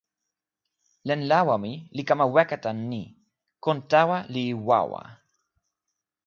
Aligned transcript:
len 1.07 1.21
lawa 1.31 1.55
mi 1.63 1.73
li 1.95 2.03
kama 2.09 2.25
weka 2.35 2.57
tan 2.63 2.77
ni: 2.91 3.03
kon 3.63 3.77
tawa 3.91 4.17
li 4.33 4.45
wawa. 4.67 5.01